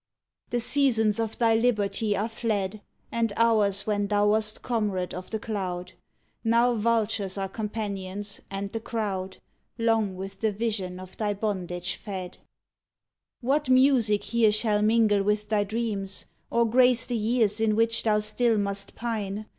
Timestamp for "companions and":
7.47-8.71